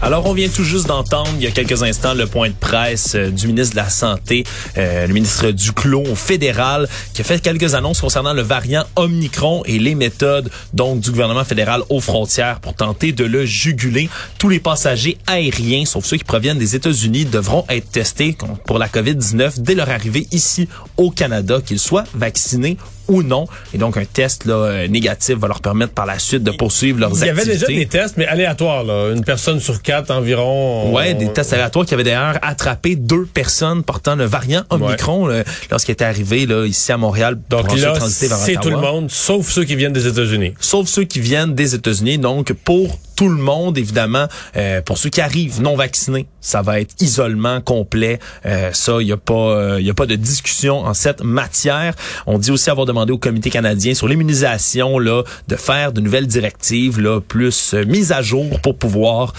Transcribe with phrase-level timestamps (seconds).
[0.00, 3.16] Alors, on vient tout juste d'entendre il y a quelques instants le point de presse
[3.16, 4.44] euh, du ministre de la Santé,
[4.76, 9.80] euh, le ministre Duclos fédéral, qui a fait quelques annonces concernant le variant Omicron et
[9.80, 14.08] les méthodes donc du gouvernement fédéral aux frontières pour tenter de le juguler.
[14.38, 18.86] Tous les passagers aériens, sauf ceux qui proviennent des États-Unis, devront être testés pour la
[18.86, 22.76] COVID-19 dès leur arrivée ici au Canada, qu'ils soient vaccinés
[23.08, 23.46] ou non.
[23.74, 27.00] Et donc, un test là, euh, négatif va leur permettre par la suite de poursuivre
[27.00, 27.34] leurs activités.
[27.34, 28.84] Il y avait déjà des tests, mais aléatoires.
[28.84, 29.12] Là.
[29.14, 30.92] Une personne sur quatre environ.
[30.94, 35.28] Ouais, des tests aléatoires qui avaient d'ailleurs attrapé deux personnes portant le variant Omicron
[35.70, 37.38] lorsqu'il était arrivé là, ici à Montréal.
[37.48, 40.54] Donc là, c'est tout le monde, sauf ceux qui viennent des États-Unis.
[40.60, 42.18] Sauf ceux qui viennent des États-Unis.
[42.18, 44.28] Donc, pour tout le monde, évidemment.
[44.56, 48.20] Euh, pour ceux qui arrivent non vaccinés, ça va être isolement complet.
[48.46, 51.94] Euh, ça, il n'y a pas, il a pas de discussion en cette matière.
[52.28, 56.28] On dit aussi avoir demandé au Comité canadien sur l'immunisation là de faire de nouvelles
[56.28, 59.32] directives là plus euh, mises à jour pour pouvoir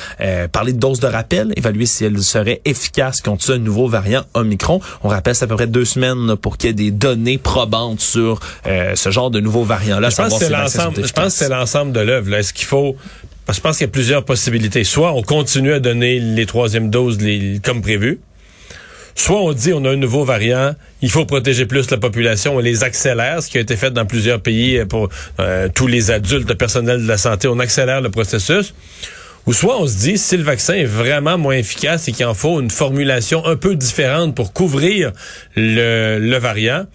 [0.52, 4.81] parler de doses de rappel, évaluer si elles seraient efficaces contre ce nouveau variant Omicron.
[5.03, 8.02] On rappelle, c'est à peu près deux semaines pour qu'il y ait des données probantes
[8.02, 10.09] sur ce genre de nouveau variant là.
[10.09, 11.05] Je pense que c'est l'ensemble.
[11.05, 12.33] Je pense que c'est l'ensemble de l'œuvre.
[12.33, 12.97] Est-ce qu'il faut
[13.52, 14.83] je pense qu'il y a plusieurs possibilités.
[14.83, 17.17] Soit on continue à donner les troisièmes doses
[17.64, 18.19] comme prévu,
[19.16, 22.59] soit on dit on a un nouveau variant, il faut protéger plus la population, on
[22.59, 26.47] les accélère, ce qui a été fait dans plusieurs pays pour euh, tous les adultes,
[26.47, 28.73] le personnel de la santé, on accélère le processus.
[29.45, 32.33] Ou soit on se dit, si le vaccin est vraiment moins efficace et qu'il en
[32.33, 35.11] faut une formulation un peu différente pour couvrir
[35.55, 36.85] le, le variant,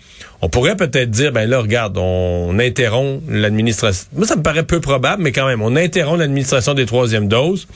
[0.40, 4.06] on pourrait peut-être dire, ben là, regarde, on interrompt l'administration.
[4.12, 7.66] Moi, ça me paraît peu probable, mais quand même, on interrompt l'administration des troisièmes doses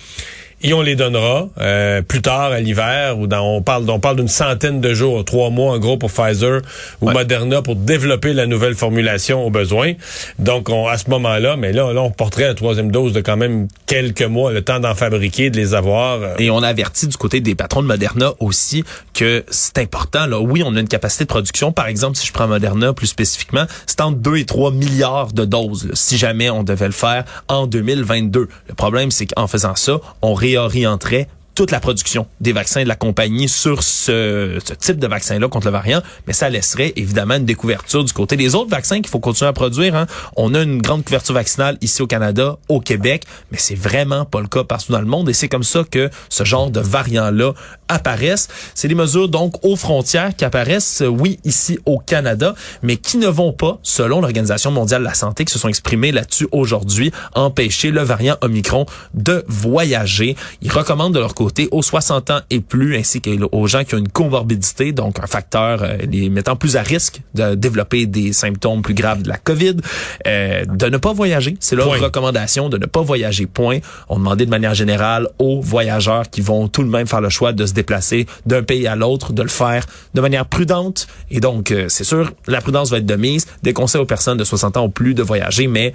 [0.62, 4.16] et on les donnera euh, plus tard à l'hiver ou dans on parle on parle
[4.16, 6.62] d'une centaine de jours, trois mois en gros pour Pfizer
[7.00, 9.92] ou Moderna pour développer la nouvelle formulation au besoin.
[10.38, 13.36] Donc on, à ce moment-là, mais là, là on porterait la troisième dose de quand
[13.36, 16.22] même quelques mois, le temps d'en fabriquer, de les avoir.
[16.22, 16.34] Euh.
[16.38, 18.84] Et on a averti du côté des patrons de Moderna aussi
[19.14, 20.26] que c'est important.
[20.26, 21.72] Là, oui, on a une capacité de production.
[21.72, 25.44] Par exemple, si je prends Moderna plus spécifiquement, c'est entre 2 et 3 milliards de
[25.44, 28.48] doses si jamais on devait le faire en 2022.
[28.68, 31.28] Le problème, c'est qu'en faisant ça, on réorienterait
[31.58, 35.72] toute la production des vaccins de la compagnie sur ce, type de vaccin-là contre le
[35.72, 39.48] variant, mais ça laisserait évidemment une découverture du côté des autres vaccins qu'il faut continuer
[39.48, 39.96] à produire.
[39.96, 40.06] Hein.
[40.36, 44.40] On a une grande couverture vaccinale ici au Canada, au Québec, mais c'est vraiment pas
[44.40, 47.54] le cas partout dans le monde et c'est comme ça que ce genre de variant-là
[47.88, 48.48] apparaissent.
[48.74, 53.28] C'est des mesures donc aux frontières qui apparaissent, oui, ici au Canada, mais qui ne
[53.28, 57.90] vont pas, selon l'Organisation mondiale de la santé, qui se sont exprimés là-dessus aujourd'hui, empêcher
[57.90, 60.36] le variant Omicron de voyager.
[60.62, 63.98] Ils recommandent de leur côté aux 60 ans et plus, ainsi qu'aux gens qui ont
[63.98, 68.82] une comorbidité, donc un facteur euh, les mettant plus à risque de développer des symptômes
[68.82, 69.76] plus graves de la COVID,
[70.26, 71.56] euh, de ne pas voyager.
[71.60, 73.46] C'est leur recommandation de ne pas voyager.
[73.46, 73.78] Point.
[74.08, 77.52] On demandait de manière générale aux voyageurs qui vont tout de même faire le choix
[77.52, 79.84] de se déplacer d'un pays à l'autre, de le faire
[80.14, 81.06] de manière prudente.
[81.30, 83.46] Et donc, euh, c'est sûr, la prudence va être de mise.
[83.62, 85.92] Des conseils aux personnes de 60 ans ou plus de voyager, mais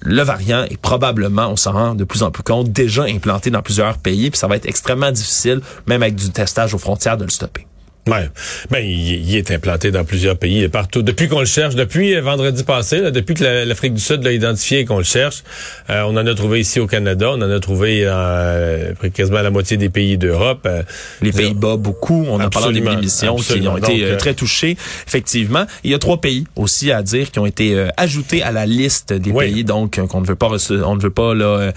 [0.00, 3.62] le variant est probablement, on s'en rend de plus en plus compte, déjà implanté dans
[3.62, 7.24] plusieurs pays, puis ça va être extrêmement difficile, même avec du testage aux frontières, de
[7.24, 7.66] le stopper.
[8.08, 8.30] Ouais.
[8.70, 11.02] Ben, il, est implanté dans plusieurs pays et partout.
[11.02, 14.80] Depuis qu'on le cherche, depuis euh, vendredi passé, depuis que l'Afrique du Sud l'a identifié
[14.80, 15.44] et qu'on le cherche,
[15.90, 19.50] euh, on en a trouvé ici au Canada, on en a trouvé euh, quasiment la
[19.50, 20.62] moitié des pays d'Europe.
[20.66, 20.82] Euh,
[21.20, 22.24] Les Pays-Bas, beaucoup.
[22.28, 24.76] On a parlé des émissions qui ont été très touchés.
[25.06, 28.64] Effectivement, il y a trois pays aussi à dire qui ont été ajoutés à la
[28.64, 30.50] liste des pays donc qu'on ne veut pas
[30.84, 31.72] on ne veut pas là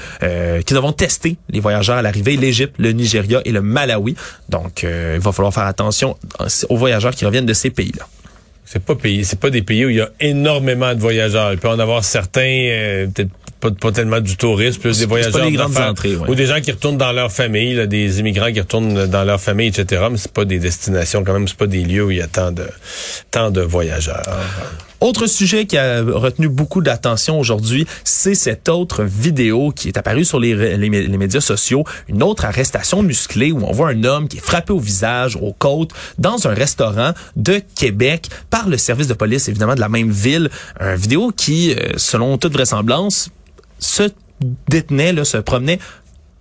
[0.66, 4.16] qui devront tester les voyageurs à l'arrivée l'Égypte, le Nigeria et le Malawi.
[4.50, 6.12] Donc il va falloir faire attention
[6.69, 8.07] aux voyageurs qui reviennent de ces pays-là.
[8.66, 11.51] C'est pas pays, c'est pas des pays où il y a énormément de voyageurs.
[11.53, 13.29] Il peut en avoir certains, euh, peut-être
[13.79, 16.72] pas, tellement du tourisme, plus des voyageurs pas des grandes entrées, ou des gens qui
[16.72, 20.08] retournent dans leur famille, des immigrants qui retournent dans leur famille, etc.
[20.11, 22.28] Mais c'est pas des destinations quand même, c'est pas des lieux où il y a
[22.28, 22.66] tant de
[23.32, 24.23] tant de voyageurs.
[25.03, 30.23] Autre sujet qui a retenu beaucoup d'attention aujourd'hui, c'est cette autre vidéo qui est apparue
[30.23, 30.55] sur les,
[30.88, 34.79] médias sociaux, une autre arrestation musclée où on voit un homme qui est frappé au
[34.79, 39.82] visage, aux côtes, dans un restaurant de Québec par le service de police, évidemment, de
[39.82, 40.50] la même ville.
[40.79, 43.29] Une vidéo qui, euh, selon toute vraisemblance,
[43.79, 44.03] se
[44.70, 45.79] détenait, se promenait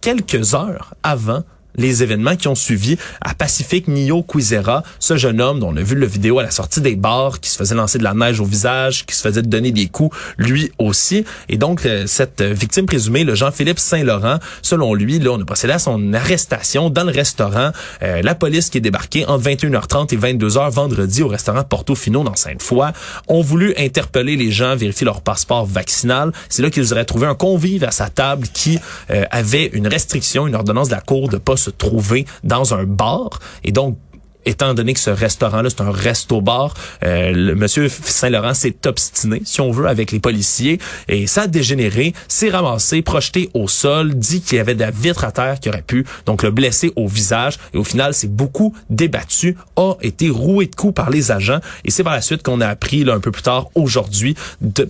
[0.00, 1.42] quelques heures avant
[1.76, 5.82] les événements qui ont suivi à Pacific Nio Quizera, ce jeune homme dont on a
[5.82, 8.40] vu le vidéo à la sortie des bars, qui se faisait lancer de la neige
[8.40, 11.24] au visage, qui se faisait donner des coups, lui aussi.
[11.48, 15.72] Et donc, euh, cette victime présumée, le Jean-Philippe Saint-Laurent, selon lui, là, on a procédé
[15.72, 17.70] à son arrestation dans le restaurant.
[18.02, 22.34] Euh, la police qui est débarquée entre 21h30 et 22h vendredi au restaurant Portofino dans
[22.34, 22.92] Sainte-Foy
[23.28, 26.32] ont voulu interpeller les gens, vérifier leur passeport vaccinal.
[26.48, 28.78] C'est là qu'ils auraient trouvé un convive à sa table qui
[29.10, 32.84] euh, avait une restriction, une ordonnance de la cour de pas se trouver dans un
[32.84, 33.38] bar.
[33.64, 33.98] Et donc,
[34.44, 36.74] étant donné que ce restaurant-là, c'est un resto-bar,
[37.04, 40.78] euh, le monsieur Saint-Laurent s'est obstiné, si on veut, avec les policiers,
[41.08, 44.90] et ça a dégénéré, s'est ramassé, projeté au sol, dit qu'il y avait de la
[44.90, 48.30] vitre à terre qui aurait pu, donc le blesser au visage, et au final, c'est
[48.30, 52.42] beaucoup débattu, a été roué de coups par les agents, et c'est par la suite
[52.42, 54.34] qu'on a appris, là, un peu plus tard, aujourd'hui,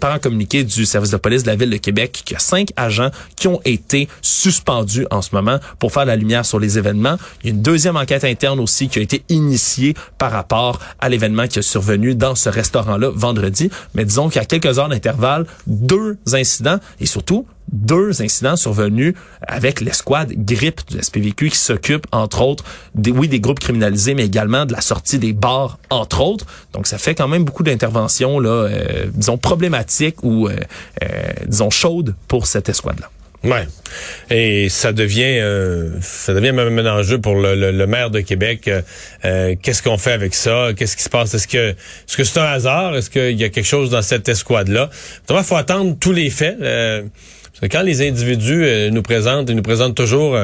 [0.00, 2.40] par un communiqué du service de police de la Ville de Québec, qu'il y a
[2.40, 6.78] cinq agents qui ont été suspendus en ce moment pour faire la lumière sur les
[6.78, 7.16] événements.
[7.42, 9.24] Il y a une deuxième enquête interne aussi qui a été
[10.18, 13.70] par rapport à l'événement qui est survenu dans ce restaurant-là vendredi.
[13.94, 20.32] Mais disons a quelques heures d'intervalle, deux incidents et surtout deux incidents survenus avec l'escouade
[20.32, 24.72] grippe du SPVQ qui s'occupe, entre autres, des, oui, des groupes criminalisés, mais également de
[24.72, 26.44] la sortie des bars, entre autres.
[26.72, 30.56] Donc, ça fait quand même beaucoup d'interventions, là, euh, disons, problématiques ou, euh,
[31.02, 33.08] euh, disons, chaudes pour cette escouade-là.
[33.44, 33.66] Ouais.
[34.30, 38.68] Et ça devient euh, ça devient même un enjeu pour le, le, maire de Québec.
[38.68, 38.82] Euh,
[39.24, 40.68] euh, qu'est-ce qu'on fait avec ça?
[40.76, 41.34] Qu'est-ce qui se passe?
[41.34, 42.96] Est-ce que est-ce que c'est un hasard?
[42.96, 44.90] Est-ce qu'il y a quelque chose dans cette escouade-là?
[45.28, 46.58] Il faut attendre tous les faits.
[46.60, 50.38] parce que quand les individus nous présentent, ils nous présentent toujours,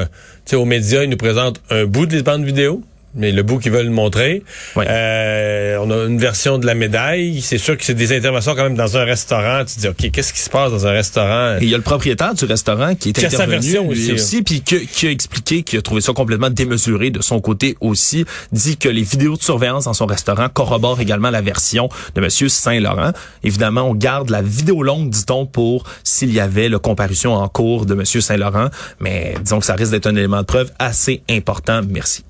[0.51, 2.83] aux médias, ils nous présentent un bout des bandes vidéo
[3.15, 4.43] mais le bout qu'ils veulent montrer.
[4.77, 7.41] Euh, on a une version de la médaille.
[7.41, 9.63] C'est sûr que c'est des interventions quand même dans un restaurant.
[9.65, 11.57] Tu te dis, OK, qu'est-ce qui se passe dans un restaurant?
[11.59, 14.41] Et il y a le propriétaire du restaurant qui est qui intervenu version aussi, aussi
[14.43, 18.25] puis qui, a expliqué qu'il a trouvé ça complètement démesuré de son côté aussi.
[18.51, 22.49] Dit que les vidéos de surveillance dans son restaurant corroborent également la version de Monsieur
[22.49, 23.11] Saint-Laurent.
[23.43, 27.85] Évidemment, on garde la vidéo longue, dit-on, pour s'il y avait le comparution en cours
[27.85, 28.69] de Monsieur Saint-Laurent.
[28.99, 31.81] Mais disons que ça risque d'être un élément de preuve assez important.
[31.89, 32.23] Merci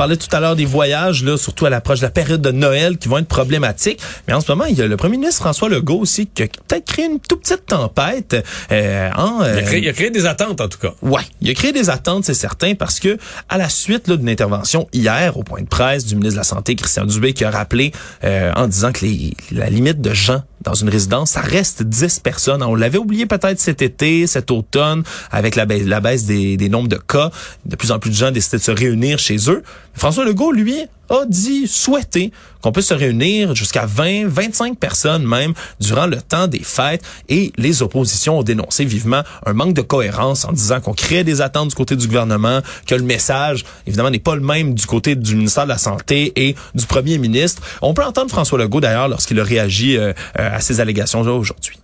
[0.00, 2.96] parlait tout à l'heure des voyages, là, surtout à l'approche de la période de Noël,
[2.96, 4.00] qui vont être problématiques.
[4.26, 6.46] Mais en ce moment, il y a le premier ministre François Legault aussi qui a
[6.46, 8.34] peut-être créé une toute petite tempête.
[8.72, 10.94] Euh, en, il, a créé, il, a créé, des attentes, en tout cas.
[11.02, 13.18] Ouais, il a créé des attentes, c'est certain, parce que
[13.50, 16.76] à la suite d'une intervention hier au point de presse du ministre de la Santé,
[16.76, 17.92] Christian Dubé, qui a rappelé
[18.24, 22.20] euh, en disant que les, la limite de gens dans une résidence, ça reste 10
[22.20, 22.62] personnes.
[22.62, 26.68] On l'avait oublié peut-être cet été, cet automne, avec la baisse, la baisse des, des
[26.68, 27.30] nombres de cas.
[27.64, 29.62] De plus en plus de gens décidaient de se réunir chez eux.
[29.94, 32.32] François Legault, lui, a dit souhaiter
[32.62, 37.52] qu'on puisse se réunir jusqu'à 20, 25 personnes même durant le temps des fêtes et
[37.56, 41.68] les oppositions ont dénoncé vivement un manque de cohérence en disant qu'on crée des attentes
[41.68, 45.34] du côté du gouvernement, que le message évidemment n'est pas le même du côté du
[45.34, 47.62] ministère de la Santé et du premier ministre.
[47.82, 51.78] On peut entendre François Legault d'ailleurs lorsqu'il a réagi euh, euh, à ces allégations aujourd'hui.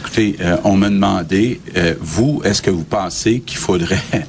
[0.00, 1.60] Écoutez, euh, on m'a demandé,
[2.00, 4.02] vous, est-ce que vous pensez qu'il faudrait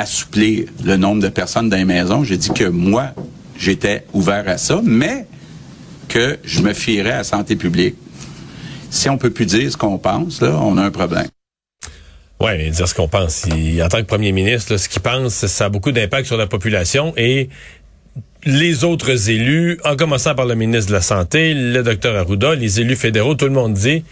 [0.00, 2.24] assouplir le nombre de personnes dans les maisons?
[2.24, 3.12] J'ai dit que moi,
[3.58, 5.26] j'étais ouvert à ça, mais
[6.08, 7.94] que je me fierais à la santé publique.
[8.90, 11.28] Si on peut plus dire ce qu'on pense, là, on a un problème.
[12.40, 13.44] Oui, dire ce qu'on pense.
[13.46, 17.12] en tant que premier ministre, ce qu'il pense, ça a beaucoup d'impact sur la population
[17.16, 17.50] et
[18.44, 22.80] les autres élus, en commençant par le ministre de la Santé, le docteur Arruda, les
[22.80, 24.02] élus fédéraux, tout le monde dit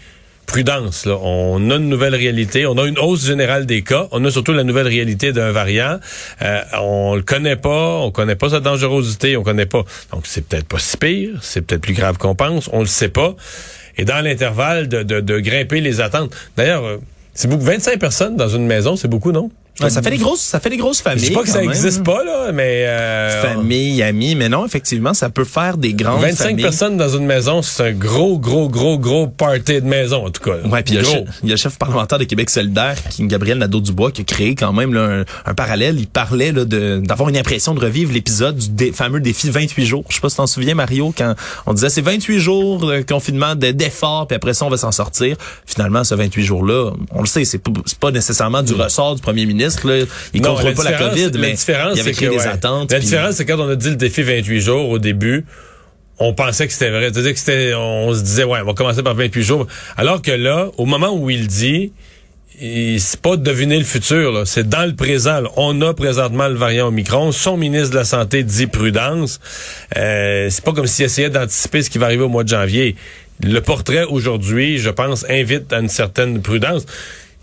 [0.49, 1.05] prudence.
[1.05, 1.15] Là.
[1.21, 2.65] On a une nouvelle réalité.
[2.65, 4.07] On a une hausse générale des cas.
[4.11, 5.99] On a surtout la nouvelle réalité d'un variant.
[6.41, 7.99] Euh, on le connaît pas.
[7.99, 9.37] On connaît pas sa dangerosité.
[9.37, 9.83] On connaît pas.
[10.11, 11.37] Donc, c'est peut-être pas si pire.
[11.41, 12.67] C'est peut-être plus grave qu'on pense.
[12.73, 13.35] On le sait pas.
[13.97, 16.35] Et dans l'intervalle de, de, grimper les attentes.
[16.57, 16.99] D'ailleurs,
[17.33, 17.63] c'est beaucoup.
[17.63, 19.51] 25 personnes dans une maison, c'est beaucoup, non?
[19.87, 21.23] Ça fait des grosses, ça fait des grosses familles.
[21.23, 25.13] Je dis pas que ça n'existe pas là, mais euh, famille, amis, mais non, effectivement,
[25.13, 28.97] ça peut faire des grandes 25 personnes dans une maison, c'est un gros, gros, gros,
[28.99, 30.57] gros party de maison en tout cas.
[30.67, 34.21] Ouais, puis il y, a le chef parlementaire de Québec solidaire, qui Gabriel Nadeau-Dubois, qui
[34.21, 35.99] a créé quand même là, un, parallèle.
[35.99, 40.03] Il parlait d'avoir une impression de revivre l'épisode du fameux défi 28 jours.
[40.09, 43.55] Je sais pas si t'en souviens Mario, quand on disait c'est 28 jours de confinement,
[43.55, 45.37] d'efforts, puis après ça on va s'en sortir.
[45.65, 49.21] Finalement, ce 28 jours là, on le sait, c'est pas, pas nécessairement du ressort du
[49.21, 49.68] premier ministre
[50.33, 52.91] il non, contrôle pas la COVID, mais il y avait créé des attentes.
[52.91, 55.45] La différence, c'est quand on a dit le défi 28 jours au début,
[56.19, 57.09] on pensait que c'était vrai.
[57.11, 59.67] C'est-à-dire que c'était, on se disait, ouais, on va commencer par 28 jours.
[59.97, 61.93] Alors que là, au moment où il dit,
[62.59, 65.43] c'est pas de deviner le futur, c'est dans le présent.
[65.55, 67.31] On a présentement le variant Omicron.
[67.31, 69.39] Son ministre de la Santé dit prudence.
[69.97, 72.95] Euh, c'est pas comme s'il essayait d'anticiper ce qui va arriver au mois de janvier.
[73.41, 76.85] Le portrait aujourd'hui, je pense, invite à une certaine prudence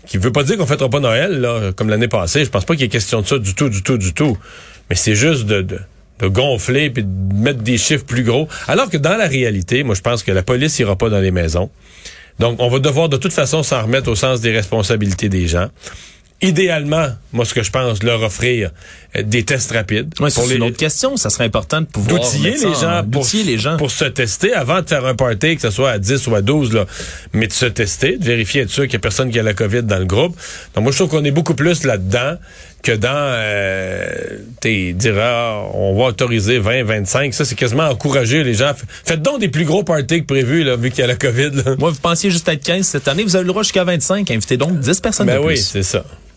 [0.07, 2.45] qui veut pas dire qu'on fêtera pas Noël, là, comme l'année passée.
[2.45, 4.37] Je pense pas qu'il y ait question de ça du tout, du tout, du tout.
[4.89, 5.79] Mais c'est juste de, de,
[6.19, 8.47] de gonfler puis de mettre des chiffres plus gros.
[8.67, 11.31] Alors que dans la réalité, moi, je pense que la police ira pas dans les
[11.31, 11.69] maisons.
[12.39, 15.69] Donc, on va devoir de toute façon s'en remettre au sens des responsabilités des gens.
[16.39, 18.69] Idéalement, moi, ce que je pense, leur offrir
[19.15, 20.13] euh, des tests rapides.
[20.19, 21.17] Ouais, pour une autre question.
[21.17, 23.77] Ça serait important de pouvoir d'outiller les en- gens pour, les gens.
[23.77, 26.43] pour se tester avant de faire un party, que ce soit à 10 ou à
[26.43, 26.85] 12, là,
[27.33, 29.55] mais de se tester, de vérifier, être sûr qu'il n'y a personne qui a la
[29.55, 30.37] COVID dans le groupe.
[30.75, 32.35] Donc moi, je trouve qu'on est beaucoup plus là-dedans
[32.83, 34.05] que dans, euh,
[34.61, 37.33] tu dire, ah, on va autoriser 20, 25.
[37.33, 38.73] Ça, c'est quasiment encourager les gens.
[39.03, 41.49] Faites donc des plus gros parties que prévu, là, vu qu'il y a la COVID.
[41.65, 41.75] Là.
[41.79, 43.23] Moi, vous pensiez juste être 15 cette année.
[43.23, 44.29] Vous avez le droit jusqu'à 25.
[44.29, 45.63] Invitez donc 10 personnes Ben de oui, plus.
[45.65, 46.05] c'est ça.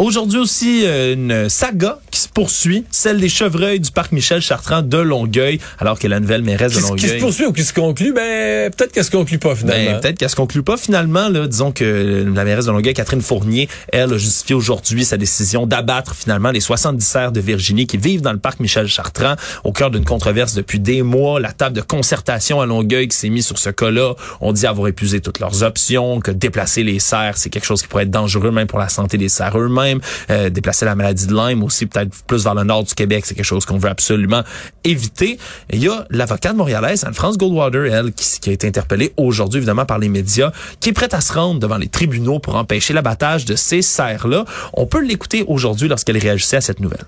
[0.00, 4.80] Aujourd'hui aussi, euh, une saga qui se poursuit, celle des chevreuils du parc Michel Chartrand
[4.80, 7.20] de Longueuil, alors que la nouvelle mairesse de se- qui se Longueuil...
[7.20, 9.92] poursuit ou qui se conclut, ben peut-être qu'elle se conclut pas finalement.
[9.92, 11.28] Ben, peut-être qu'elle se conclut pas finalement.
[11.28, 15.66] Là, disons que la mairesse de Longueuil, Catherine Fournier, elle a justifié aujourd'hui sa décision
[15.66, 19.72] d'abattre finalement les 70 serres de Virginie qui vivent dans le parc Michel Chartrand, au
[19.72, 21.40] cœur d'une controverse depuis des mois.
[21.40, 24.88] La table de concertation à Longueuil qui s'est mise sur ce cas-là, on dit avoir
[24.88, 28.50] épuisé toutes leurs options, que déplacer les serres, c'est quelque chose qui pourrait être dangereux
[28.50, 29.89] même pour la santé des serres eux-mêmes.
[30.30, 33.34] Euh, déplacer la maladie de Lyme aussi, peut-être plus vers le nord du Québec, c'est
[33.34, 34.42] quelque chose qu'on veut absolument
[34.84, 35.38] éviter.
[35.72, 39.86] Il y a l'avocate montréalaise Anne-France Goldwater, elle, qui, qui a été interpellée aujourd'hui, évidemment,
[39.86, 43.44] par les médias, qui est prête à se rendre devant les tribunaux pour empêcher l'abattage
[43.44, 44.44] de ces serres-là.
[44.74, 47.04] On peut l'écouter aujourd'hui lorsqu'elle réagissait à cette nouvelle.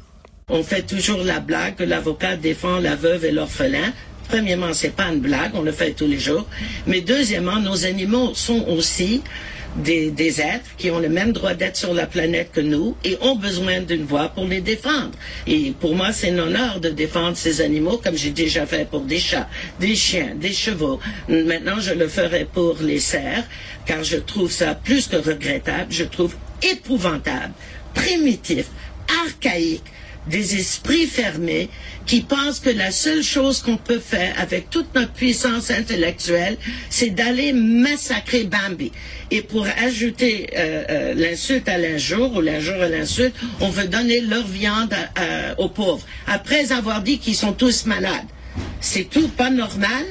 [0.49, 3.93] On fait toujours la blague que l'avocat défend la veuve et l'orphelin.
[4.29, 6.47] Premièrement, c'est pas une blague, on le fait tous les jours.
[6.87, 9.23] Mais deuxièmement, nos animaux sont aussi
[9.77, 13.37] des, êtres qui ont le même droit d'être sur la planète que nous et ont
[13.37, 15.13] besoin d'une voix pour les défendre.
[15.47, 19.01] Et pour moi, c'est un honneur de défendre ces animaux comme j'ai déjà fait pour
[19.01, 19.49] des chats,
[19.81, 21.01] des chiens, des chevaux.
[21.29, 23.45] Maintenant, je le ferai pour les cerfs
[23.87, 27.53] car je trouve ça plus que regrettable, je trouve épouvantable,
[27.95, 28.67] primitif,
[29.25, 29.85] archaïque,
[30.29, 31.69] des esprits fermés
[32.07, 36.57] qui pensent que la seule chose qu'on peut faire avec toute notre puissance intellectuelle,
[36.91, 38.93] c'est d'aller massacrer Bambi.
[39.31, 44.21] Et pour ajouter euh, euh, l'insulte à l'injure ou l'injure à l'insulte, on veut donner
[44.21, 44.95] leur viande
[45.59, 48.27] aux pauvres, après avoir dit qu'ils sont tous malades.
[48.81, 50.05] C'est tout pas normal.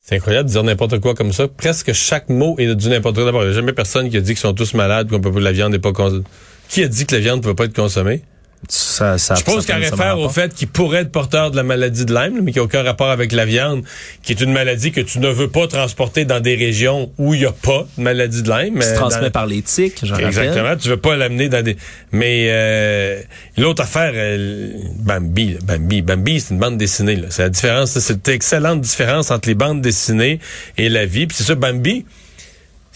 [0.00, 1.48] C'est incroyable de dire n'importe quoi comme ça.
[1.48, 3.24] Presque chaque mot est du n'importe quoi.
[3.24, 5.32] D'abord, il n'y a jamais personne qui a dit qu'ils sont tous malades, qu'on peut
[5.32, 6.22] pas la viande n'est pas consommée.
[6.68, 8.22] Qui a dit que la viande ne peut pas être consommée?
[8.68, 12.04] Ça, ça, Je pense ça réfère au fait qu'il pourrait être porteur de la maladie
[12.04, 13.84] de Lyme, mais qui n'a aucun rapport avec la viande,
[14.24, 17.40] qui est une maladie que tu ne veux pas transporter dans des régions où il
[17.40, 18.74] n'y a pas de maladie de Lyme.
[18.78, 20.26] qui se mais transmet dans- par les tiques, j'en rappelle.
[20.26, 20.76] Exactement.
[20.76, 21.76] Tu veux pas l'amener dans des.
[22.10, 23.20] Mais euh,
[23.56, 27.20] l'autre affaire, euh, Bambi, là, Bambi, Bambi, c'est une bande dessinée.
[27.30, 27.96] C'est la différence.
[27.98, 30.40] C'est une excellente différence entre les bandes dessinées
[30.76, 31.26] et la vie.
[31.28, 32.04] Puis c'est ça, Bambi.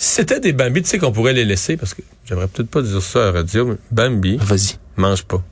[0.02, 2.80] Si c'était des Bambi, tu sais qu'on pourrait les laisser parce que j'aimerais peut-être pas
[2.80, 4.78] dire ça à la radio, mais Bambi Vas-y.
[4.96, 5.42] mange pas.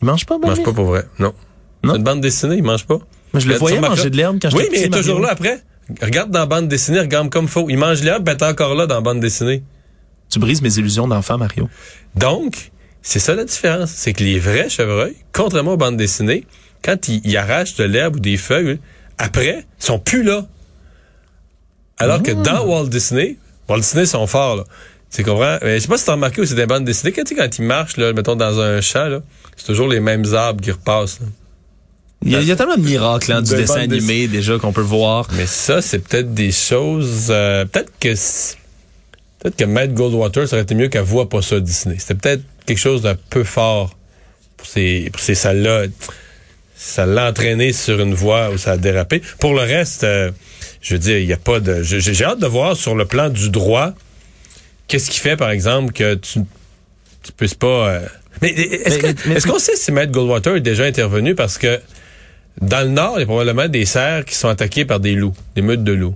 [0.00, 0.62] Il mange pas, Mange Bambi?
[0.62, 1.06] pas pour vrai.
[1.18, 1.34] Non.
[1.82, 1.92] Non?
[1.94, 2.98] C'est une bande dessinée, il mange pas.
[3.32, 5.30] Moi, je le voyais manger de l'herbe quand j'étais Oui, mais il est toujours là
[5.32, 5.60] après.
[6.00, 7.68] Regarde dans la bande dessinée, regarde comme faut.
[7.68, 9.64] Il mange l'herbe, ben t'es encore là dans la bande dessinée.
[10.30, 11.68] Tu brises mes illusions d'enfant, Mario.
[12.14, 12.70] Donc,
[13.02, 13.90] c'est ça la différence.
[13.90, 16.46] C'est que les vrais chevreuils, contrairement aux bandes dessinées,
[16.84, 18.78] quand ils, ils arrachent de l'herbe ou des feuilles,
[19.18, 20.46] après, ils sont plus là.
[21.98, 23.36] Alors que dans Walt Disney,
[23.68, 24.64] Walt Disney sont forts, là.
[25.14, 25.58] Tu comprends?
[25.62, 27.96] Mais je sais pas si t'as remarqué aussi des bandes dessinées, quand, quand ils marchent,
[27.96, 29.20] là, mettons, dans un champ, là,
[29.56, 31.26] c'est toujours les mêmes arbres qui repassent, là.
[32.24, 34.58] Il y, a, il y a tellement de miracles hein, du De dessin animé déjà
[34.58, 35.28] qu'on peut voir.
[35.34, 37.28] Mais ça, c'est peut-être des choses.
[37.30, 38.08] euh, peut-être que
[39.38, 41.94] peut-être que Matt Goldwater ça aurait été mieux qu'elle voit pas ça Disney.
[42.00, 43.96] C'était peut-être quelque chose d'un peu fort
[44.56, 45.84] pour ces pour ces salles-là.
[46.74, 49.22] Ça l'a entraîné sur une voie où ça a dérapé.
[49.38, 50.32] Pour le reste, euh,
[50.80, 51.82] je veux dire, il y a pas de.
[51.82, 53.92] J'ai hâte de voir sur le plan du droit
[54.86, 56.40] qu'est-ce qui fait, par exemple, que tu
[57.22, 57.88] tu puisses pas.
[57.90, 58.06] euh,
[58.42, 61.80] Mais est-ce qu'on sait si Matt Goldwater est déjà intervenu parce que
[62.60, 65.34] dans le Nord, il y a probablement des cerfs qui sont attaqués par des loups,
[65.54, 66.14] des meutes de loups.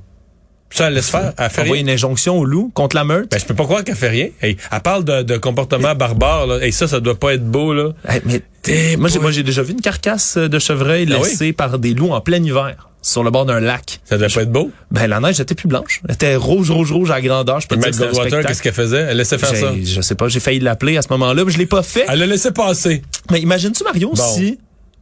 [0.75, 1.33] Ça, elle laisse faire.
[1.38, 1.91] Elle fait Envoyer rien.
[1.93, 3.31] une injonction au loup contre la meute?
[3.31, 4.29] Ben, je peux pas croire qu'elle fait rien.
[4.41, 6.47] Hey, elle parle de, de comportement barbare.
[6.47, 6.59] Là.
[6.64, 7.73] Hey, ça, ça doit pas être beau.
[7.75, 7.91] Là.
[8.09, 11.29] Hey, mais T'es moi, j'ai, moi, j'ai déjà vu une carcasse de chevreuil Ah oui?
[11.29, 13.99] laissée par des loups en plein hiver sur le bord d'un lac.
[14.05, 14.71] Ça doit pas être beau?
[14.93, 16.00] Ben, la neige était plus blanche.
[16.09, 17.61] Elle était rouge, rouge, rouge à grandeur.
[17.61, 19.07] Je peux te dire Goldwater, qu'est-ce qu'elle faisait?
[19.11, 19.73] Elle laissait faire ça.
[19.83, 22.05] Je sais pas, j'ai failli l'appeler à ce moment-là, mais je l'ai pas fait.
[22.09, 23.02] Elle l'a laissé passer.
[23.33, 24.23] Mais imagines-tu, Mario, Bon.
[24.37, 24.59] si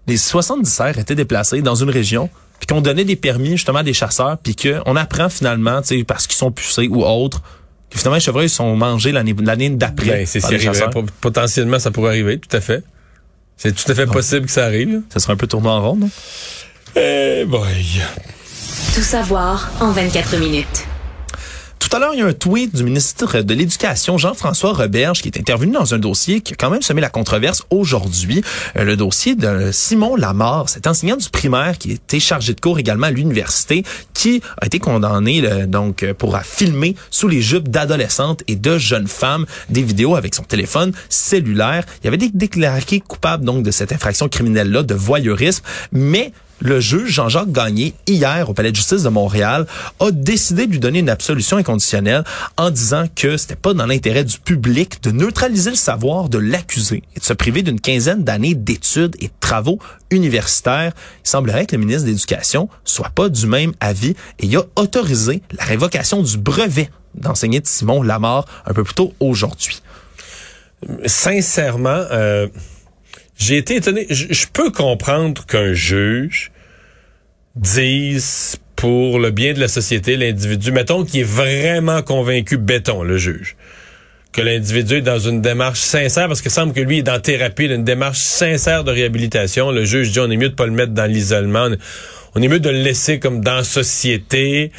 [0.07, 3.83] les 70 cerfs étaient déplacés dans une région, puis qu'on donnait des permis justement à
[3.83, 7.43] des chasseurs, puis qu'on apprend finalement, tu sais, parce qu'ils sont pucés ou autres,
[7.91, 10.41] que finalement les chevreuils sont mangés l'année l'année d'après Ben, c'est.
[10.91, 12.85] Pot- Potentiellement, ça pourrait arriver, tout à fait.
[13.57, 15.01] C'est tout à fait possible que ça arrive.
[15.13, 16.11] Ça serait un peu tourné en rond, non?
[16.97, 18.01] Eh boy.
[18.95, 20.87] Tout savoir en 24 minutes.
[21.91, 25.29] Tout à l'heure, il y a un tweet du ministre de l'Éducation, Jean-François Roberge, qui
[25.29, 28.45] est intervenu dans un dossier qui a quand même semé la controverse aujourd'hui.
[28.77, 32.79] Euh, le dossier de Simon Lamar, cet enseignant du primaire qui était chargé de cours
[32.79, 33.83] également à l'université,
[34.15, 39.47] qui a été condamné donc pour filmer sous les jupes d'adolescentes et de jeunes femmes
[39.69, 41.83] des vidéos avec son téléphone cellulaire.
[42.05, 47.11] Il avait été déclaré coupable donc de cette infraction criminelle-là de voyeurisme, mais le juge
[47.11, 49.67] Jean-Jacques Gagné, hier au Palais de justice de Montréal,
[49.99, 52.25] a décidé de lui donner une absolution inconditionnelle
[52.57, 57.03] en disant que c'était pas dans l'intérêt du public de neutraliser le savoir de l'accusé
[57.17, 59.79] et de se priver d'une quinzaine d'années d'études et de travaux
[60.11, 60.93] universitaires.
[61.25, 65.43] Il semblerait que le ministre de l'Éducation soit pas du même avis et a autorisé
[65.53, 69.83] la révocation du brevet d'enseigner de Simon Lamar un peu plus tôt aujourd'hui.
[71.07, 72.49] Sincèrement, euh
[73.41, 74.07] j'ai été étonné.
[74.11, 76.53] Je, peux comprendre qu'un juge
[77.57, 83.17] dise pour le bien de la société, l'individu, mettons qu'il est vraiment convaincu, béton, le
[83.17, 83.57] juge,
[84.33, 87.65] que l'individu est dans une démarche sincère, parce que semble que lui est dans thérapie,
[87.65, 89.71] une démarche sincère de réhabilitation.
[89.71, 91.69] Le juge dit on est mieux de pas le mettre dans l'isolement,
[92.35, 94.71] on est mieux de le laisser comme dans société.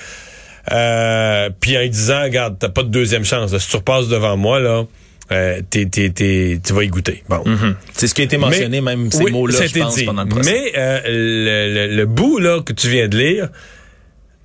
[0.71, 3.57] Euh, puis en disant, regarde, t'as pas de deuxième chance.
[3.57, 4.85] si tu repasses devant moi, là,
[5.31, 7.23] euh, tu vas y goûter.
[7.29, 7.43] Bon.
[7.45, 7.75] Mm-hmm.
[7.93, 10.05] C'est ce qui a été mentionné, même ces mots-là, je pense, dit.
[10.05, 10.51] pendant le procès.
[10.51, 13.49] Mais euh, le, le, le, bout là que tu viens de lire,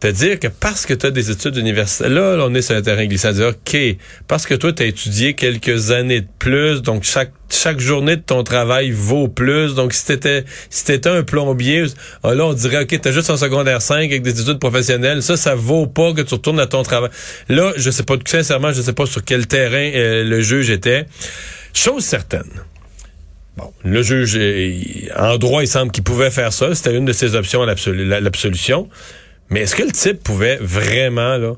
[0.01, 2.83] te dire que parce que tu as des études universitaires, là, on est sur un
[2.83, 3.77] terrain glissant, dire, OK,
[4.29, 8.23] parce que toi, tu as étudié quelques années de plus, donc chaque chaque journée de
[8.23, 9.75] ton travail vaut plus.
[9.75, 11.85] Donc, si t'étais si t'étais un plombier,
[12.23, 15.23] ah, là, on dirait, OK, t'as juste un secondaire 5 avec des études professionnelles.
[15.23, 17.11] Ça, ça vaut pas que tu retournes à ton travail.
[17.49, 21.07] Là, je sais pas, sincèrement, je sais pas sur quel terrain euh, le juge était.
[21.73, 22.51] Chose certaine.
[23.57, 24.39] Bon, le juge,
[25.17, 26.75] en droit, il semble qu'il pouvait faire ça.
[26.75, 28.89] C'était une de ses options à l'absolution.
[29.51, 31.53] Mais est-ce que le type pouvait vraiment là,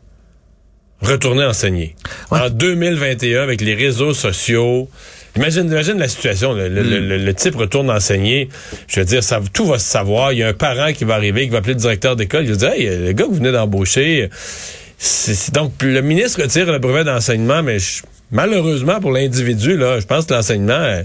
[1.01, 1.95] retourner enseigner?
[2.31, 4.89] En 2021, avec les réseaux sociaux,
[5.37, 6.53] Imagine, imagine la situation.
[6.53, 8.49] Le, le, type retourne enseigner.
[8.89, 10.33] Je veux dire, ça, tout va se savoir.
[10.33, 12.45] Il y a un parent qui va arriver, qui va appeler le directeur d'école.
[12.45, 14.31] Il va dire, hey, le gars que vous venez d'embaucher.
[15.53, 17.77] Donc, le ministre retire le brevet d'enseignement, mais
[18.33, 21.03] malheureusement pour l'individu, là, je pense que l'enseignement, euh,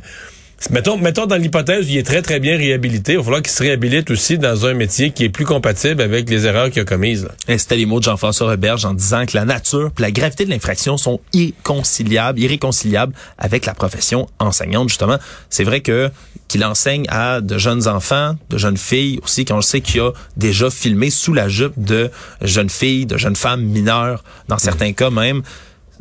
[0.69, 3.51] Mettons, mettons dans l'hypothèse où il est très, très bien réhabilité, il va falloir qu'il
[3.51, 6.85] se réhabilite aussi dans un métier qui est plus compatible avec les erreurs qu'il a
[6.85, 7.27] commises.
[7.47, 10.49] C'était les mots de Jean-François Roberge en disant que la nature et la gravité de
[10.49, 15.17] l'infraction sont irréconciliables, irréconciliables avec la profession enseignante, justement.
[15.49, 16.09] C'est vrai que
[16.47, 20.69] qu'il enseigne à de jeunes enfants, de jeunes filles aussi, qu'on sait qu'il a déjà
[20.69, 22.09] filmé sous la jupe de
[22.41, 25.41] jeunes filles, de jeunes femmes mineures, dans certains cas même.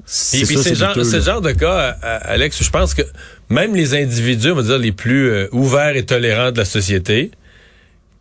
[0.04, 3.02] C'est ce genre, genre de cas, Alex, je pense que
[3.50, 7.30] même les individus, on va dire, les plus euh, ouverts et tolérants de la société,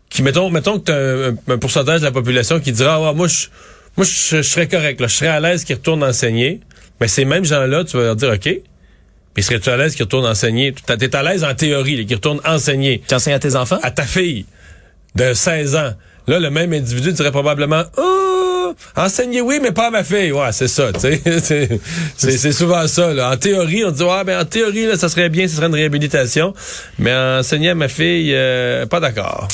[0.09, 3.27] qui, mettons, mettons que tu as un, pourcentage de la population qui dira, ah, moi,
[3.27, 3.47] je,
[3.97, 6.59] moi, je, serais correct, là, je serais à l'aise qu'ils retournent enseigner.
[6.99, 8.49] Mais ces mêmes gens-là, tu vas leur dire, OK,
[9.35, 10.73] mais serais-tu à l'aise qu'ils retournent enseigner?
[10.73, 13.01] Tu es à l'aise en théorie, qu'ils retournent enseigner.
[13.07, 13.79] Tu enseignes à tes enfants?
[13.81, 14.45] À ta fille
[15.15, 15.93] de 16 ans.
[16.27, 18.40] Là, le même individu dirait probablement, oh,
[18.95, 20.31] enseigner oui, mais pas à ma fille.
[20.31, 21.69] Ouais, c'est ça, tu sais.
[22.17, 23.31] c'est souvent ça.
[23.31, 25.75] En théorie, on dit, ouais, ben, en théorie, là, ça serait bien, ce serait une
[25.75, 26.53] réhabilitation.
[26.99, 29.47] Mais enseigner à ma fille, euh, pas d'accord.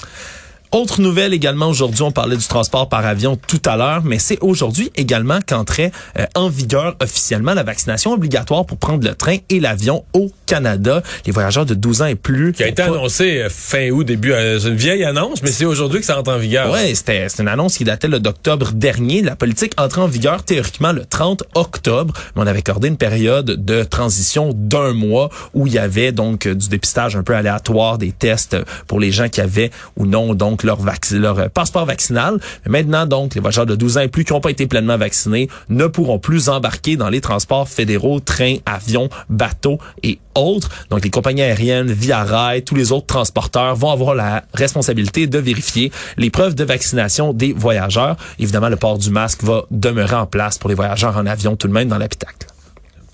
[0.74, 4.38] Autre nouvelle également aujourd'hui, on parlait du transport par avion tout à l'heure, mais c'est
[4.42, 9.62] aujourd'hui également qu'entrait euh, en vigueur officiellement la vaccination obligatoire pour prendre le train et
[9.62, 11.02] l'avion au Canada.
[11.26, 12.52] Les voyageurs de 12 ans et plus.
[12.52, 14.34] Qui a été annoncé euh, fin août, début.
[14.34, 16.70] Euh, c'est une vieille annonce, mais c'est aujourd'hui que ça entre en vigueur.
[16.74, 19.22] Oui, c'était une annonce qui datait d'octobre dernier.
[19.22, 23.64] La politique entre en vigueur théoriquement le 30 octobre, mais on avait accordé une période
[23.64, 28.12] de transition d'un mois où il y avait donc du dépistage un peu aléatoire, des
[28.12, 30.80] tests pour les gens qui avaient ou non donc leur,
[31.12, 32.40] leur euh, passeport vaccinal.
[32.66, 34.98] Mais maintenant, donc, les voyageurs de 12 ans et plus qui n'ont pas été pleinement
[34.98, 40.70] vaccinés ne pourront plus embarquer dans les transports fédéraux, trains, avions, bateaux et autres.
[40.90, 45.40] Donc, les compagnies aériennes, Via Rail, tous les autres transporteurs vont avoir la responsabilité de
[45.40, 48.18] vérifier les preuves de vaccination des voyageurs.
[48.40, 51.68] Évidemment, le port du masque va demeurer en place pour les voyageurs en avion tout
[51.68, 52.48] de même dans l'habitacle.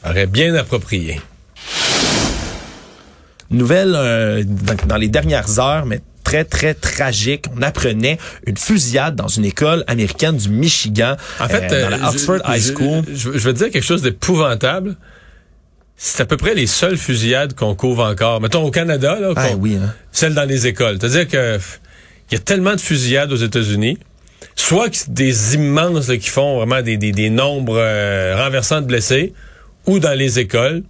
[0.06, 1.21] Aurait bien approprié.
[3.49, 4.43] Nouvelle euh,
[4.88, 6.01] dans les dernières heures, mais
[6.33, 7.45] très, très tragique.
[7.55, 8.17] On apprenait
[8.47, 12.39] une fusillade dans une école américaine du Michigan, en fait, euh, dans la euh, Oxford
[12.47, 13.03] High School.
[13.13, 14.95] Je, veux dire quelque chose d'épouvantable.
[15.95, 18.41] C'est à peu près les seules fusillades qu'on couvre encore.
[18.41, 19.93] Mettons au Canada, là, ah, oui, hein.
[20.11, 20.97] celles dans les écoles.
[20.99, 21.59] C'est-à-dire que
[22.31, 23.99] il y a tellement de fusillades aux États-Unis,
[24.55, 29.33] soit des immenses qui font vraiment des, des, nombres euh, renversants de blessés,
[29.85, 30.83] ou dans les écoles.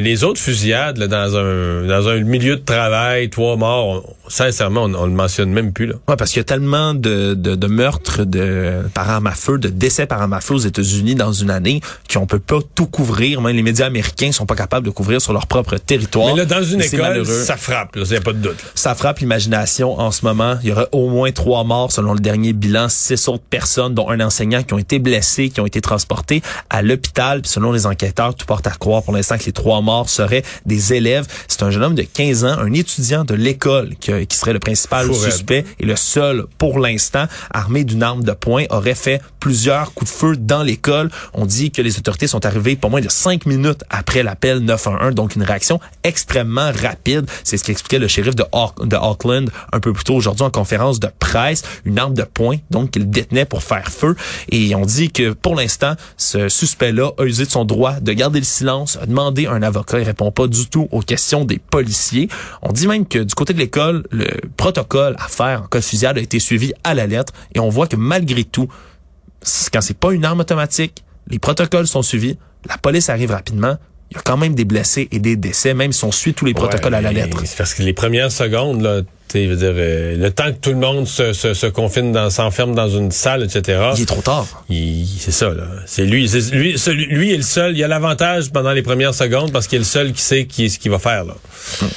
[0.00, 4.04] Mais les autres fusillades, là, dans un dans un milieu de travail, trois morts, on-
[4.28, 5.94] sincèrement, on, on le mentionne même plus, là.
[6.06, 9.58] Ouais, parce qu'il y a tellement de, de, de meurtres de, par arme à feu,
[9.58, 11.80] de décès par arme à feu aux États-Unis dans une année
[12.12, 13.40] qu'on peut pas tout couvrir.
[13.40, 16.34] Même les médias américains sont pas capables de couvrir sur leur propre territoire.
[16.34, 18.62] Mais là, dans une école, ça frappe, là, y a pas de doute.
[18.62, 18.70] là.
[18.76, 20.58] Ça frappe l'imagination en ce moment.
[20.62, 24.08] Il y aura au moins trois morts selon le dernier bilan, six autres personnes, dont
[24.10, 27.40] un enseignant qui ont été blessés, qui ont été transportés à l'hôpital.
[27.44, 30.94] Selon les enquêteurs, tout porte à croire pour l'instant que les trois morts seraient des
[30.94, 31.26] élèves.
[31.48, 34.58] C'est un jeune homme de 15 ans, un étudiant de l'école qui, qui serait le
[34.58, 39.92] principal suspect et le seul pour l'instant armé d'une arme de poing aurait fait plusieurs
[39.94, 41.10] coups de feu dans l'école.
[41.34, 45.14] On dit que les autorités sont arrivées pas moins de cinq minutes après l'appel 911,
[45.14, 47.26] donc une réaction extrêmement rapide.
[47.44, 50.50] C'est ce qu'expliquait le shérif de, Auck- de Auckland un peu plus tôt aujourd'hui en
[50.50, 51.62] conférence de presse.
[51.84, 54.16] Une arme de poing, donc qu'il détenait pour faire feu.
[54.50, 58.38] Et on dit que pour l'instant, ce suspect-là a usé de son droit de garder
[58.40, 59.98] le silence, a demandé un avocat.
[60.00, 62.28] Il répond pas du tout aux questions des policiers.
[62.62, 65.84] On dit même que du côté de l'école, le protocole à faire en cas de
[65.84, 67.32] fusillade a été suivi à la lettre.
[67.54, 68.68] Et on voit que malgré tout,
[69.72, 73.76] quand c'est pas une arme automatique, les protocoles sont suivis, la police arrive rapidement,
[74.10, 76.46] il y a quand même des blessés et des décès, même si on suit tous
[76.46, 77.42] les protocoles Ouais, à la lettre.
[77.44, 79.02] C'est parce que les premières secondes, là,
[79.34, 82.30] je veux dire, euh, le temps que tout le monde se, se, se confine, dans,
[82.30, 83.90] s'enferme dans une salle, etc.
[83.96, 84.46] Il est trop tard.
[84.70, 85.64] il- c'est ça, là.
[85.86, 87.76] C'est lui, c'est lui, celui- lui est le seul.
[87.76, 90.70] Il a l'avantage pendant les premières secondes parce qu'il est le seul qui sait qui,
[90.70, 91.34] ce qu'il va faire, là.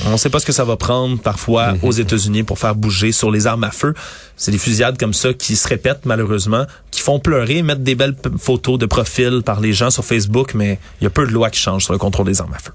[0.05, 1.79] On ne sait pas ce que ça va prendre parfois Mhm.
[1.83, 3.93] aux États-Unis pour faire bouger sur les armes à feu.
[4.35, 8.15] C'est des fusillades comme ça qui se répètent malheureusement, qui font pleurer, mettre des belles
[8.39, 11.49] photos de profil par les gens sur Facebook, mais il y a peu de lois
[11.49, 12.71] qui changent sur le contrôle des armes à feu.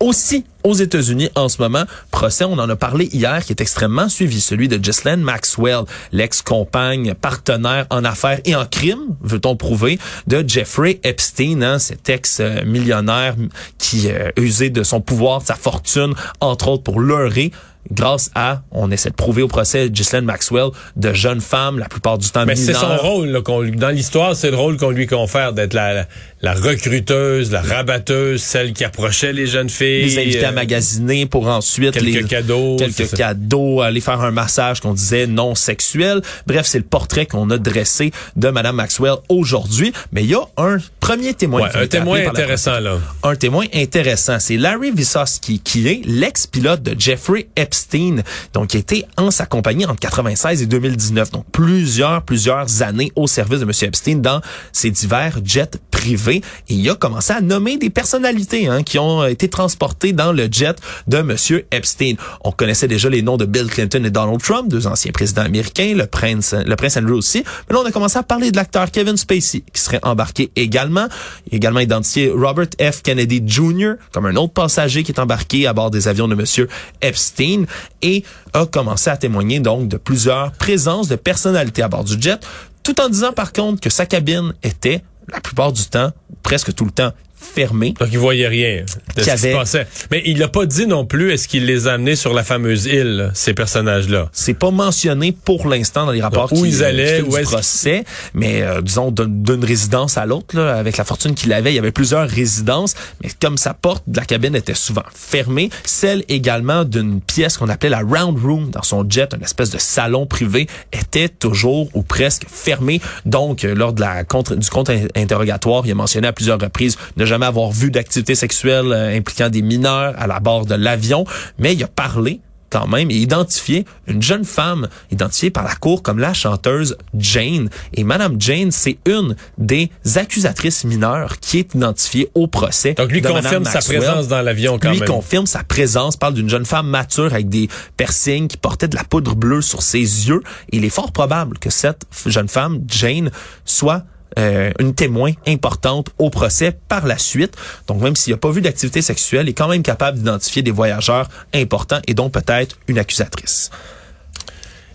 [0.00, 4.08] Aussi, aux États-Unis, en ce moment, procès, on en a parlé hier, qui est extrêmement
[4.08, 10.44] suivi, celui de Ghislaine Maxwell, l'ex-compagne, partenaire en affaires et en crime, veut-on prouver, de
[10.46, 13.34] Jeffrey Epstein, hein, cet ex-millionnaire
[13.78, 17.52] qui euh, usait de son pouvoir, de sa fortune, entre autres pour leurrer
[17.90, 22.16] grâce à, on essaie de prouver au procès Ghislaine Maxwell, de jeunes femmes, la plupart
[22.16, 24.90] du temps Mais c'est son rôle, là, qu'on lui- dans l'histoire, c'est le rôle qu'on
[24.90, 26.06] lui confère d'être la, la,
[26.42, 30.06] la recruteuse, la rabatteuse, celle qui approchait les jeunes filles.
[30.06, 34.32] les inviter à euh, magasiner pour ensuite quelques les cadeaux, quelques cadeaux, aller faire un
[34.32, 36.20] massage qu'on disait non sexuel.
[36.48, 39.92] Bref, c'est le portrait qu'on a dressé de Madame Maxwell aujourd'hui.
[40.10, 41.62] Mais il y a un premier témoin.
[41.62, 42.98] Ouais, un témoin intéressant, là.
[43.22, 44.40] un témoin intéressant.
[44.40, 49.46] C'est Larry Vissoski, qui est l'ex-pilote de Jeffrey Epstein, donc qui a été en sa
[49.46, 51.30] compagnie entre 96 et 2019.
[51.30, 53.72] Donc plusieurs, plusieurs années au service de M.
[53.82, 54.40] Epstein dans
[54.72, 56.31] ses divers jets privés.
[56.36, 60.48] Et il a commencé à nommer des personnalités hein, qui ont été transportées dans le
[60.50, 61.36] jet de M.
[61.70, 62.14] Epstein.
[62.42, 65.94] On connaissait déjà les noms de Bill Clinton et Donald Trump, deux anciens présidents américains,
[65.94, 67.44] le prince, le prince Andrew aussi.
[67.68, 71.06] Mais là, on a commencé à parler de l'acteur Kevin Spacey, qui serait embarqué également.
[71.48, 73.02] Il a également identifié Robert F.
[73.02, 73.94] Kennedy Jr.
[74.12, 76.68] comme un autre passager qui est embarqué à bord des avions de Monsieur
[77.00, 77.64] Epstein
[78.02, 82.40] et a commencé à témoigner donc de plusieurs présences de personnalités à bord du jet,
[82.82, 86.84] tout en disant par contre que sa cabine était la plupart du temps, presque tout
[86.84, 87.94] le temps, fermée.
[87.98, 88.84] Donc, il voyait rien
[89.16, 89.86] de ce qui se passait.
[90.10, 92.86] Mais il l'a pas dit non plus, est-ce qu'il les a amenés sur la fameuse
[92.86, 94.28] île, ces personnages-là?
[94.32, 97.36] C'est pas mentionné pour l'instant dans les rapports Donc, où qui, ils allaient, qui où
[97.36, 101.72] du procès, mais euh, disons d'une résidence à l'autre, là, avec la fortune qu'il avait,
[101.72, 105.70] il y avait plusieurs résidences, mais comme sa porte de la cabine était souvent fermée,
[105.84, 109.78] celle également d'une pièce qu'on appelait la round room dans son jet, une espèce de
[109.78, 113.00] salon privé, était toujours ou presque fermée.
[113.26, 117.24] Donc, euh, lors de la contre, du contre-interrogatoire, il a mentionné à plusieurs reprises ne
[117.32, 121.24] jamais avoir vu d'activité sexuelle euh, impliquant des mineurs à la bord de l'avion,
[121.58, 126.02] mais il a parlé quand même et identifié une jeune femme identifiée par la cour
[126.02, 127.70] comme la chanteuse Jane.
[127.94, 132.92] Et Madame Jane, c'est une des accusatrices mineures qui est identifiée au procès.
[132.92, 135.08] Donc, lui de confirme sa présence dans l'avion quand lui même.
[135.08, 139.04] confirme sa présence, parle d'une jeune femme mature avec des piercings qui portait de la
[139.04, 140.42] poudre bleue sur ses yeux.
[140.70, 143.30] Il est fort probable que cette jeune femme, Jane,
[143.64, 144.04] soit
[144.38, 147.56] euh, une témoin importante au procès par la suite.
[147.86, 150.70] Donc même s'il n'a pas vu d'activité sexuelle, il est quand même capable d'identifier des
[150.70, 153.70] voyageurs importants et donc peut-être une accusatrice.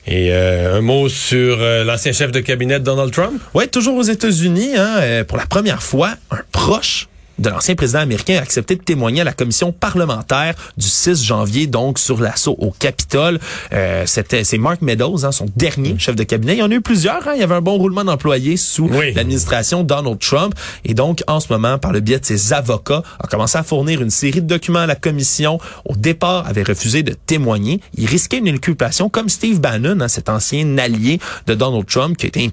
[0.07, 3.41] Et euh, un mot sur euh, l'ancien chef de cabinet de Donald Trump?
[3.53, 7.99] Ouais, toujours aux États-Unis, hein, euh, pour la première fois, un proche de l'ancien président
[7.99, 12.55] américain a accepté de témoigner à la commission parlementaire du 6 janvier, donc sur l'assaut
[12.59, 13.39] au Capitole.
[13.73, 16.53] Euh, c'était c'est Mark Meadows, hein, son dernier chef de cabinet.
[16.55, 17.27] Il y en a eu plusieurs.
[17.27, 17.33] Hein.
[17.35, 19.13] Il y avait un bon roulement d'employés sous Oui.
[19.13, 20.53] l'administration Donald Trump.
[20.85, 24.01] Et donc, en ce moment, par le biais de ses avocats, a commencé à fournir
[24.01, 25.59] une série de documents à la commission.
[25.85, 27.81] Au départ, avait refusé de témoigner.
[27.97, 32.25] Il risquait une inculpation comme Steve Bannon, hein, cet ancien allié de Donald Trump, qui
[32.25, 32.51] a été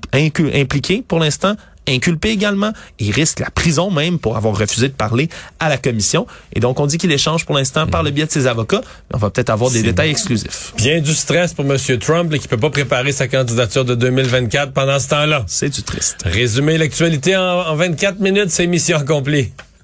[0.55, 1.55] impliqué pour l'instant
[1.89, 5.29] inculpé également et risque la prison même pour avoir refusé de parler
[5.61, 6.27] à la commission.
[6.53, 8.81] Et donc, on dit qu'il échange pour l'instant par le biais de ses avocats.
[9.11, 10.73] Mais on va peut-être avoir des détails exclusifs.
[10.77, 11.79] Bien du stress pour M.
[11.99, 15.45] Trump là, qui peut pas préparer sa candidature de 2024 pendant ce temps-là.
[15.47, 16.23] C'est du triste.
[16.25, 19.53] Résumer l'actualité en, en 24 minutes, c'est mission accomplie.